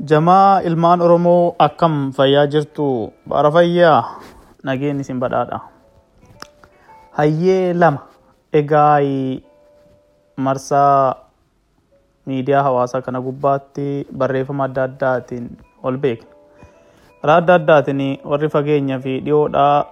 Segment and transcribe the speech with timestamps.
[0.00, 4.18] Jamaa ilmaan Oromoo akkam fayyaa jirtu bara fayyaa
[4.64, 5.60] nageen isin badhaadha.
[7.18, 8.08] Hayyee lama
[8.52, 8.98] egaa
[10.36, 11.14] marsaa
[12.26, 15.50] miidiyaa hawaasaa kana gubbaatti barreeffama adda addaatiin
[15.82, 16.28] ol beekna.
[17.20, 19.86] Karaa adda addaatiin warri fageenya fi dhiyoodhaa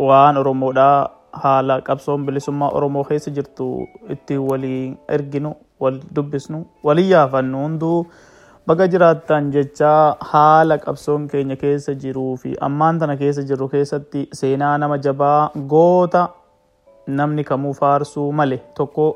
[0.00, 7.58] waan Oromoodhaa haala qabsoon bilisummaa Oromoo keessa jirtu itti waliin erginu, wal dubbisnu, walii yaafannu
[7.62, 8.06] hunduu
[8.70, 14.74] baga jiraattan jechaa haala qabsoon keenya keessa jiruu fi ammaan tana keessa jirru keessatti seenaa
[14.82, 15.40] nama jabaa
[15.74, 16.22] goota
[17.20, 19.06] namni kamuu faarsuu male tokko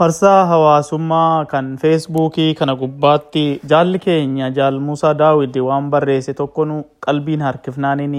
[0.00, 6.78] marsaa hawaasummaa kan feesbuukii kana gubbaatti jaalli keenya jaal Muusaa Daawid waan barreesse tokko nu
[7.06, 8.16] qalbiin harkifnaaniin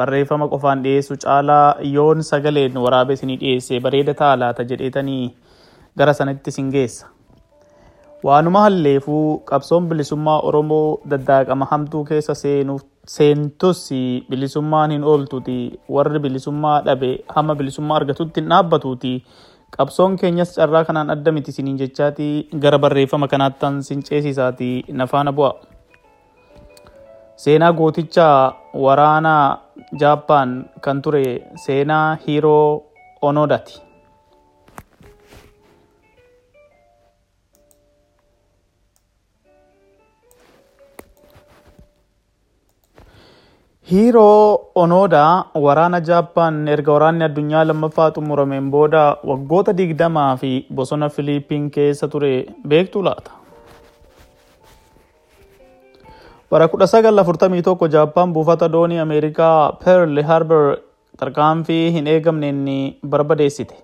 [0.00, 5.24] barreeffama qofaan dhiyeessu caalaa yoon sagaleen waraabee isinii dhiyeesse bareeda taalaata jedheetanii
[5.98, 7.06] gara sanatti isin geessa.
[8.26, 12.34] Waanuma halleefuu qabsoon bilisummaa Oromoo daddaaqama hamtuu keessa
[13.14, 13.80] seentus
[14.30, 15.56] bilisummaan hin ooltuti
[15.96, 19.12] warri bilisummaa dhabe hamma bilisummaa argatutti hin dhaabbatuti.
[19.76, 22.28] Qabsoon keenyas carraa kanaan adda miti isiniin jechaati
[22.64, 24.70] gara barreeffama kanaattan sin ceesisaati
[25.02, 25.52] nafaana bu'a.
[27.44, 28.26] Seenaa gooticha
[28.86, 29.44] waraanaa
[30.00, 30.50] Jaappaan
[30.84, 31.24] kan ture
[31.64, 32.82] seenaa Hiiroo
[33.22, 33.80] Onoodati.
[43.90, 51.64] Hiiroo Onoodaa waraana Jaappaan erga waraanni addunyaa lammaffaa xumurameen booda waggoota digdamaa fi bosona Filiippiin
[51.76, 52.30] keessa ture
[52.72, 53.30] beektu laata?
[56.50, 60.76] Bara 1941 Jaappaan buufata doonii Ameerikaa Pearl Harbor
[61.18, 62.62] tarkaanfii hin eegamneen
[63.08, 63.74] barbadeessite.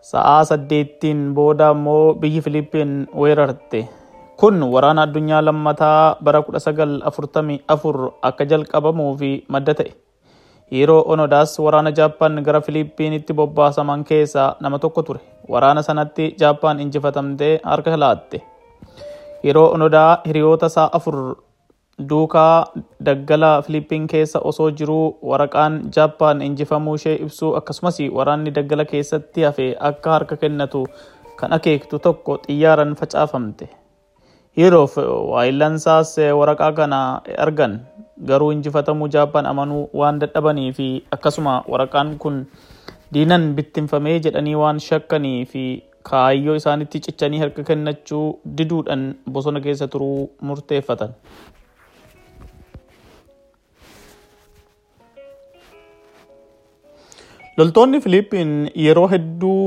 [0.00, 3.88] Sa'aa saddeettiin booda immoo biyyi Filiippiin weerarte.
[4.40, 9.92] Kun waraana addunyaa lammataa bara 1944 akka jalqabamuu fi madda ta'e.
[10.72, 15.20] Hiiroo Onodaas waraana Jaappaan gara Filiippiinitti bobbaasaman keessaa nama tokko ture.
[15.52, 18.42] Waraana sanatti Jaappaan injifatamtee harka laatte.
[19.44, 21.18] Hiiroo Onodaa hiriyoota isaa afur
[22.10, 22.66] duukaa
[23.08, 29.68] daggala Filiippiin keessa osoo jiruu waraqaan Jaappaan injifamuu ishee ibsuu akkasumas waraanni daggala keessatti hafe
[29.90, 30.86] akka harka kennatu
[31.40, 33.68] kan akeektu tokko xiyyaaran facaafamte.
[34.58, 34.92] Hiiroof
[35.30, 36.98] waayillansaas waraqaa kana
[37.44, 37.72] argan
[38.30, 40.86] garuu injifatamuu Jaappaan amanuu waan dadhabanii fi
[41.16, 42.38] akkasuma waraqaan kun
[43.16, 45.64] diinan bittinfamee jedhanii waan shakkanii fi
[46.12, 48.24] kaayyoo isaanitti cichanii harka kennachuu
[48.60, 49.04] diduudhaan
[49.38, 51.18] bosona keessa turuu murteeffatan.
[57.58, 58.50] Loltoonni Filiippiin
[58.86, 59.60] yeroo hedduu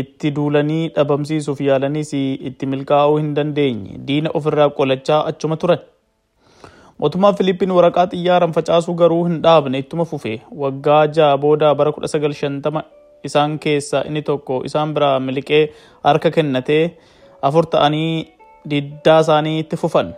[0.00, 5.78] itti duulanii dhabamsiisuuf yaalanis itti milkaa'uu hin dandeenye diina ofirraa qolachaa achuma turan.
[6.98, 12.82] Mootummaan Filiippiin waraqaa xiyyaaran facaasuu garuu hin dhaabne ittuma fufe waggaa ja'a booda bara 1950
[13.28, 15.62] isaan keessaa inni tokko isaan biraa miliqee
[16.04, 16.84] harka kennatee
[17.48, 18.12] afur ta'anii
[18.70, 20.14] diddaa isaanii itti fufan.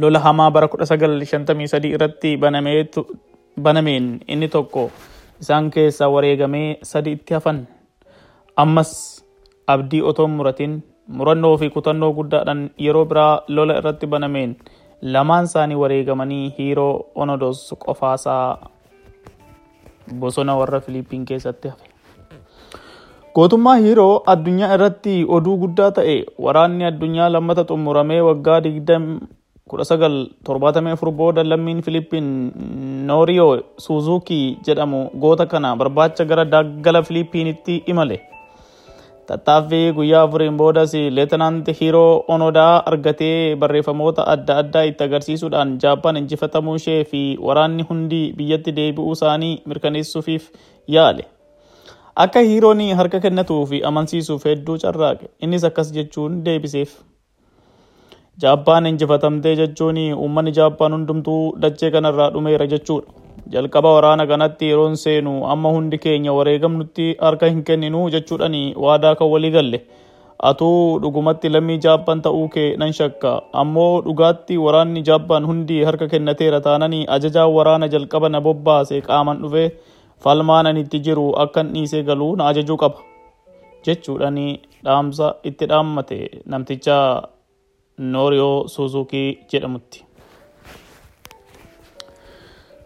[0.00, 2.36] Lola hamaa bara 1953 irratti
[3.66, 4.90] banameen inni tokko
[5.40, 7.58] isaan keessaa wareegamee sadi itti hafan.
[8.62, 8.90] Ammas
[9.74, 10.74] abdii otoo muratin
[11.18, 14.52] murannoo fi kutannoo guddaadhaan yeroo biraa lola irratti banameen
[15.14, 18.44] lamaan isaanii wareegamanii hiiroo onodos qofaasaa
[20.20, 21.84] bosona warra filiippiin keessatti hafe.
[23.34, 26.16] Gootummaa hiiroo addunyaa irratti oduu guddaa ta'e
[26.46, 29.06] waraanni addunyaa lammata xumuramee waggaa digdam
[29.70, 30.14] kudha sagal
[30.46, 32.28] torbaatamii afur booda lammiin filiippiin
[33.10, 33.54] nooriyoo
[33.86, 38.18] suuzuukii jedhamu goota kana barbaacha gara daggala filiippiinitti imale.
[39.28, 46.74] Tattaaffii guyyaa afuriin boodas leetanaanti Hiiroo Onodaa argatee barreeffamoota adda addaa itti agarsiisuudhaan Jaappaan injifatamuu
[46.80, 50.50] ishee fi waraanni hundi biyyatti deebi'uu isaanii mirkaneessuufiif
[50.96, 51.24] yaale.
[52.26, 56.92] Akka Hiiroon harka kennatuu fi amansiisuuf hedduu carraaqe innis akkas jechuun deebiseef.
[58.42, 63.23] Jaappaan injifatamtee jechuun uummanni Jaappaan hundumtuu dachee kanarraa dhumeera jechuudha.
[63.54, 69.28] Jalqaba waraana kanatti yeroon seenu amma hundi keenya wareegamnutti harka hin kenninu jechuudhaan waadaa kan
[69.34, 69.80] walii galle.
[70.50, 73.32] Atuu dhugumatti lammii jaappaan ta'uu kee nan shakka.
[73.62, 79.64] Ammoo dhugaatti waraanni jaappaan hundi harka kennateera taananii ajajaan waraana jalqaba na bobbaase qaaman dhufe
[80.24, 82.98] falmaan ani itti jiru akkan dhiisee galuu na ajajuu qaba
[83.86, 84.38] jechuudhaan
[84.84, 86.18] dhaamsa itti dhaammate.
[86.46, 86.98] Namticha
[88.12, 90.04] nooriyoo suuzukii jedhamutti.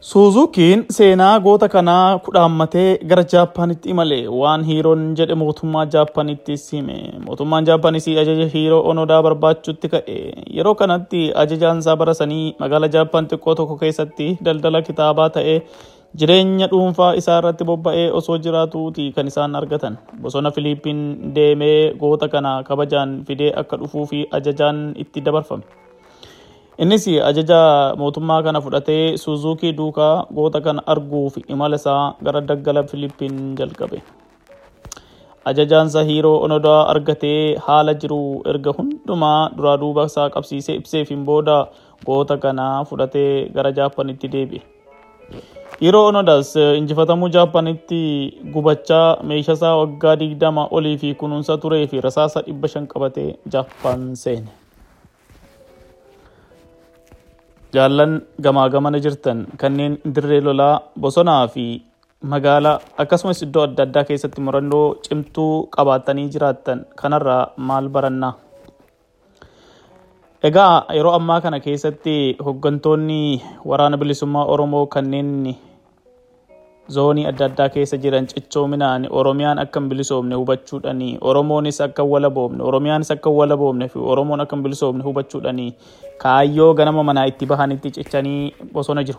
[0.00, 6.99] Suuzukiin seenaa goota kanaa kudhaammatee gara Jaappaanitti imale waan hiiroon jedhe mootummaa Jaappaanittis hime.
[7.27, 10.17] Mootummaan Jaappaanis ajaja hiiroo onodaa barbaachuutti ka'e.
[10.56, 15.59] Yeroo kanatti ajajaan isaa barasanii magaalaa Jaappaan xiqqoo tokko keessatti daldala kitaabaa ta'ee
[16.23, 19.99] jireenya dhuunfaa isaa irratti bobba'ee osoo jiraatuuti kan isaan argatan.
[20.23, 21.03] Bosona Filiippiin
[21.35, 25.65] deemee goota kana kabajaan fidee akka dhufuu fi ajajaan itti dabarfame.
[26.85, 27.61] Innis ajaja
[28.01, 33.99] mootummaa kana fudhatee Suuzuukii duukaa goota kana arguuf imala isaa gara daggala Filiippiin jalqabe.
[35.51, 38.21] Ajajaansa hiiroo onodaa argatee haala jiru
[38.53, 41.57] erga hundumaa duraa duuba isaa qabsiisee ibseefiin booda
[42.07, 44.63] goota kana fudhatee gara Jaappaanitti deebi'e.
[45.81, 48.01] Hiiroo onodaas injifatamuu Jaappaanitti
[48.55, 54.09] gubachaa meeshaa isaa waggaa digdama olii fi kunuunsa turee fi rasaasa dhibba shan qabatee Jaappaan
[54.25, 54.49] seene.
[57.75, 58.12] Jaallan
[58.44, 61.65] gamaa gamana jirtan kanneen dirree lolaa bosonaa fi
[62.32, 68.32] magaalaa akkasumas iddoo adda addaa keessatti murannoo cimtuu qabaatanii jiraattan kanarraa maal barannaa
[70.49, 72.17] egaa yeroo ammaa kana keessatti
[72.47, 73.20] hoggantoonni
[73.71, 75.31] waraana bilisummaa oromoo kanneen
[76.96, 82.62] zoonii adda addaa keessa jiran cichoominaan oromiyaan akka hin bilisoomne hubachuudhani oromoonis akka hin walaboomne
[82.69, 85.67] oromiyaanis akka hin walaboomne fi oromoon akka hin bilisoomne hubachuudhani
[86.25, 89.19] kaayyoo ganama manaa itti bahanitti cichanii bosona jiru.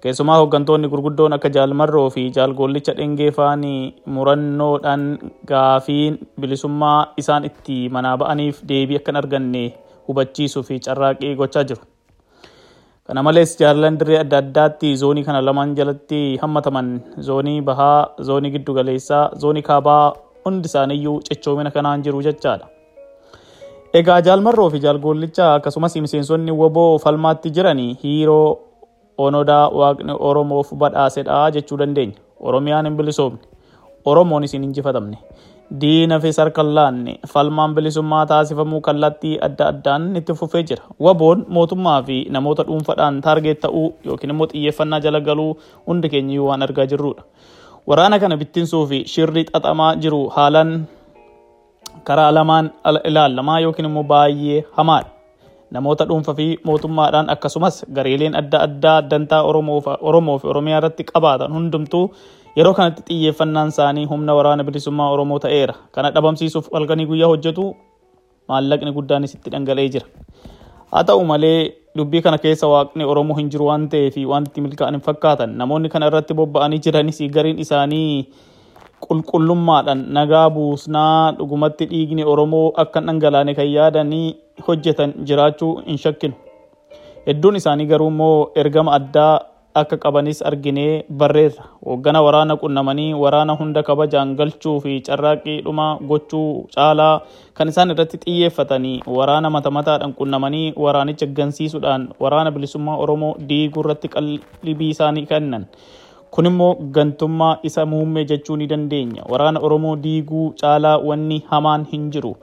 [0.00, 5.04] Keessumaa hoggantoonni gurguddoon akka jaalmarroo fi jaalgollicha dhengee faanii murannoodhaan
[5.52, 9.64] gaafiin bilisummaa isaan itti manaa ba'aniif deebii akka hin arganne
[10.08, 11.82] hubachiisuu fi carraaqii gochaa jiru.
[13.06, 16.88] Kana malees jaallan dirree adda addaatti zoonii kana lamaan jalatti hammataman
[17.28, 17.98] zoonii bahaa,
[18.28, 20.12] zoonii giddu galeessaa, zoonii kaabaa
[20.44, 22.66] hundi isaaniiyyuu cichoomina kanaan jiru jechaadha.
[23.98, 28.58] Egaa jaalmarroo fi jaalgollicha akkasumas miseensonni woboo falmaatti jiran hiiroo
[29.26, 32.18] onodaa waaqni oromoof badhaasedha jechuu dandeenya.
[32.40, 33.38] Oromiyaan hin bilisoomne.
[34.04, 35.18] Oromoonis hin injifatamne.
[35.70, 40.82] Diina fi sarkallaanne falmaan bilisummaa taasifamuu kallattii adda addaan itti fufee jira.
[41.00, 46.62] Waboon mootummaa fi namoota dhuunfaadhaan taargeet ta'uu yookiin immoo xiyyeeffannaa jala galuu hundi keenya waan
[46.62, 47.22] argaa jirrudha.
[47.86, 50.86] Waraana kana bittinsuu fi shirri xaxamaa jiru haalaan
[52.04, 52.70] karaa lamaan
[53.04, 55.10] ilaalamaa yookiin immoo baay'ee hamaadha.
[55.70, 62.04] Namoota dhuunfaa fi mootummaadhaan akkasumas gareeleen adda addaa dantaa Oromoo fi Oromiyaa irratti qabaatan hundumtuu
[62.56, 65.74] yeroo kanatti xiyyeeffannaan isaanii humna waraana bilisummaa Oromoo ta'eera.
[65.92, 67.64] Kana dhabamsiisuuf halkanii guyyaa hojjetu
[68.48, 70.06] maallaqni guddaanis itti dhangala'ee jira.
[70.92, 71.58] Haa ta'u malee
[71.98, 75.56] dubbii kana keessa waaqni Oromoo hin jiru waan ta'eef wanti milkaa'an hin fakkaatan.
[75.62, 78.28] Namoonni kana irratti bobba'anii jiranis gariin isaanii
[79.06, 84.36] qulqullummaadhaan nagaa buusnaa dhugumatti dhiigni Oromoo akka dhangalaane kan yaadanii
[84.68, 86.34] hojjetan jiraachuu hin shakkinu.
[87.26, 89.34] Hedduun isaanii garuu immoo ergama addaa
[89.80, 91.64] akka qabanis arginee barreerra.
[91.86, 97.20] Hooggana waraana qunnamanii waraana hunda kabajaan galchuu fi carraaqqii dhuma gochuu caalaa
[97.58, 104.08] kan isaan irratti xiyyeeffatanii waraana mata mataadhaan qunnamanii waraanicha gansiisuudhaan waraana bilisummaa Oromoo diiguu irratti
[104.16, 105.66] qalbii isaanii kennan.
[106.30, 109.22] Kun immoo gantummaa isa muummee jechuu ni dandeenya.
[109.32, 112.36] Waraana Oromoo diiguu caalaa wanni hamaan hin jiru.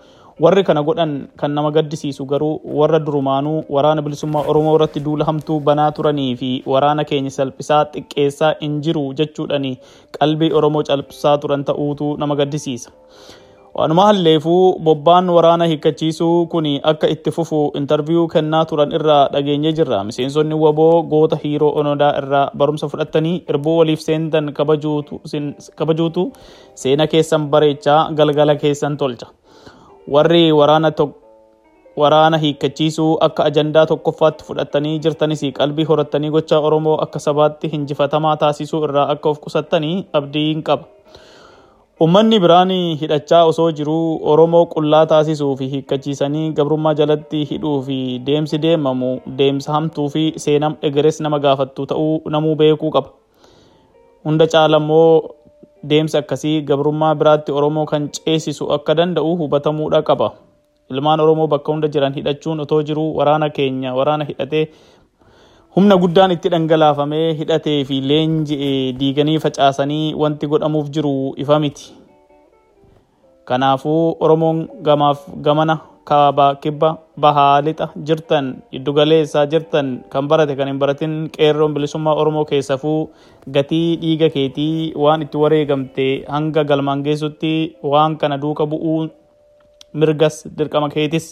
[0.44, 5.60] Warri kana godhan kan nama gaddisiisu garuu warra durumaanuu waraana bilisummaa Oromoo irratti duula hamtuu
[5.68, 9.72] banaa turanii fi waraana keenya salphisaa xiqqeessaa hin jiru jechuudhani
[10.18, 12.90] qalbii Oromoo calphisaa turan ta'uutu nama gaddisiisa.
[13.78, 20.04] Waanuma halleefuu bobbaan waraana hiikkachiisuu kun akka itti fufu intarviyuu kennaa turan irraa dhageenye jirra.
[20.10, 24.52] Miseensonni waboo goota hiiroo onodaa irraa barumsa fudhatanii irboo waliif seentan
[25.80, 26.26] kabajuutu
[26.84, 29.28] seena keessan bareechaa galgala keessan tolcha.
[30.08, 30.52] Warri
[31.98, 38.84] waraana hiikkachiisuu akka ajandaa tokkoffaatti fudhatanii jirtanis qalbii horattanii gochaa Oromoo akka sabaatti hinjifatamaa taasisuu
[38.88, 40.84] irraa akka of qusattanii abdiin qaba.
[42.02, 48.58] Uummanni biraan hidhachaa osoo jiruu Oromoo qullaa taasisuu fi hiikkachiisanii gabrummaa jalatti hidhuu fi deemsi
[48.62, 53.10] deemamu deemsa hamtuu fi seenam egeres nama gaafattu ta'uu namuu beekuu qaba.
[54.26, 54.80] Hunda caala
[55.90, 60.32] deemsi akkasii gabrummaa biraatti Oromoo kan ceesisu akka danda'u hubatamuudha qaba.
[60.92, 64.66] Ilmaan Oromoo bakka hunda jiran hidhachuun otoo jiruu waraana keenya waraana hidhatee
[65.76, 71.14] humna guddaan itti dhangalaafamee hidhatee fi leenji'ee diiganii facaasanii wanti godhamuuf jiru
[71.46, 71.94] ifa miti.
[73.46, 75.78] Kanaafuu Oromoon gamaaf gamana
[76.10, 76.90] kaabaa kibba
[77.24, 83.00] bahaa lixa jirtan giddugaleessaa jirtan kan barate kan hin baratin qeerroon bilisummaa Oromoo keessafuu
[83.58, 87.54] gatii dhiiga keetii waan itti wareegamte hanga galmaan geessutti
[87.94, 89.00] waan kana duuka bu'uu
[90.02, 91.26] mirgas dirqama keetis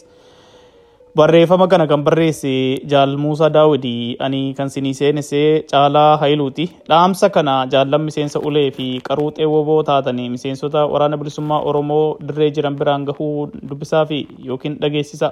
[1.16, 6.66] Barreeffama kana kan barreesse Jaal Muusaa Daawudii ani kan sinii seenessee Caalaa Hayiluuti.
[6.90, 12.78] Dhaamsa kana jaallan miseensa ulee fi qaruu xeewwoboo taatanii miseensota waraana bilisummaa Oromoo dirree jiran
[12.80, 15.32] biraan gahuu dubbisaa fi yookiin dhageessisa.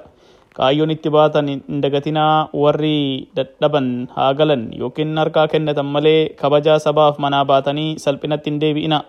[0.57, 7.19] Kaayyoon itti baatan hin dagatinaa warri dadhaban haa galan yookiin harkaa kennatan malee kabajaa sabaaf
[7.25, 8.99] manaa baatanii salphinatti hin deebi'ina.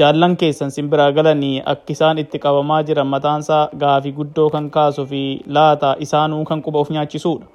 [0.00, 5.22] Jaallan keessan simbiraa galanii akka isaan itti qabamaa jiran mataansaa gaafii guddoo kan kaasuu fi
[5.56, 7.46] laata isaanuu kan quba of nyaachisuudha.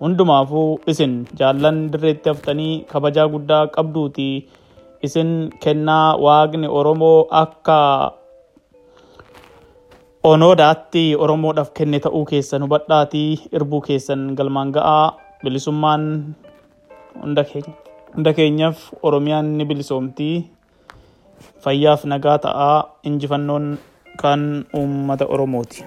[0.00, 4.28] Hundumaafuu isin jaallan dirreetti haftanii kabajaa guddaa qabduuti
[5.06, 5.30] isin
[5.64, 7.78] kennaa waaqni Oromoo akka
[10.32, 15.04] onoodaatti Oromoodhaaf kenne ta'uu keessan hubadhaatii irbuu keessan galmaan ga'aa
[15.44, 16.04] bilisummaan
[17.22, 20.34] hunda keenyaaf Oromiyaan ni bilisoomtii.
[21.64, 22.78] Fayyaaf nagaa ta'aa
[23.10, 23.78] injifannoon
[24.22, 25.84] kan uummata oromooti.